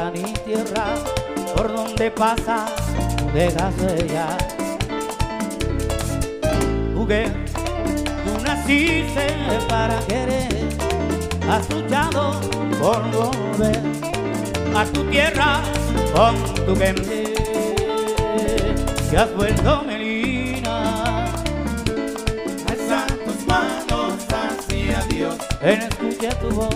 volcán 0.00 0.16
y 0.16 0.32
tierra 0.44 0.94
por 1.54 1.72
donde 1.72 2.10
pasa 2.10 2.66
dejas 3.34 3.74
huella. 3.80 4.26
Mujer, 6.94 7.32
tú 8.24 8.44
naciste 8.44 9.26
para 9.68 9.98
querer, 10.00 10.68
has 11.50 11.68
luchado 11.70 12.40
por 12.80 13.02
volver 13.10 13.80
a 14.76 14.84
tu 14.86 15.04
tierra 15.04 15.60
con 16.14 16.36
tu 16.66 16.76
gente, 16.76 17.34
que 19.10 19.16
has 19.18 19.34
vuelto 19.34 19.82
Melina. 19.86 21.24
Alza 22.68 23.06
tus 23.24 23.46
manos 23.46 24.14
hacia 24.28 25.02
Dios. 25.08 25.36
En 25.62 25.82
escucha 25.82 26.30
tu 26.38 26.50
voz, 26.50 26.74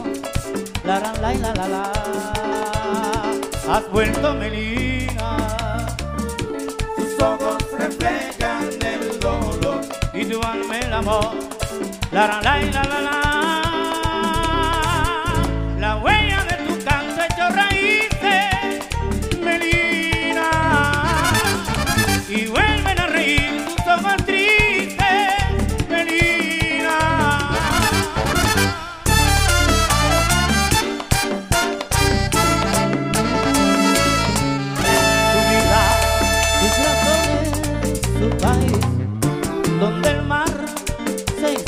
la 0.84 1.00
la 1.00 1.12
la 1.12 1.32
la 1.32 1.52
la 1.54 1.66
la, 1.68 1.92
has 3.68 3.90
vuelto 3.90 4.34
Melina. 4.34 5.86
Tus 6.96 7.22
ojos 7.22 7.62
reflejan 7.78 8.68
el 8.82 9.18
dolor. 9.18 9.80
y 10.12 10.24
tu 10.26 10.40
alma 10.42 10.78
el 10.78 10.92
amor. 10.92 11.32
La 12.12 12.26
la 12.26 12.42
la 12.42 12.60
la 12.60 12.84
la 12.84 13.00
la. 13.00 13.23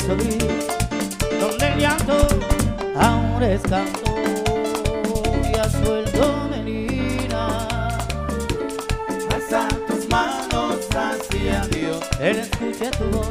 Donde 0.07 1.67
el 1.67 1.79
llanto 1.79 2.27
ahora 2.97 3.51
es 3.51 3.61
canto 3.63 4.15
y 5.43 5.59
has 5.59 5.81
vuelto 5.83 6.47
Melina. 6.49 7.67
Alza 9.35 9.67
tus 9.85 10.07
manos 10.07 10.87
hacia 10.95 11.65
Dios. 11.67 11.99
Él 12.21 12.37
escucha 12.37 12.89
tu 12.91 13.03
voz, 13.09 13.29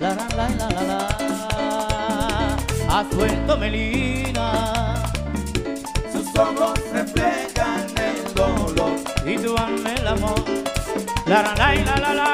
la 0.00 0.14
la 0.14 0.26
la 0.36 0.48
la 0.48 0.68
la 0.70 0.82
la, 0.82 2.56
has 2.88 3.14
vuelto 3.14 3.58
Melina 3.58 4.94
Sus 6.10 6.34
ojos 6.38 6.80
reflejan 6.94 7.86
el 7.98 8.34
dolor. 8.34 8.96
y 9.26 9.36
tu 9.36 9.54
alma 9.58 9.92
el 9.92 10.06
amor, 10.06 10.44
la 11.26 11.42
la 11.42 11.54
la 12.14 12.33